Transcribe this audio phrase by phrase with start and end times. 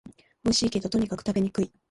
[0.43, 1.71] おいしいけど、とにかく食べにくい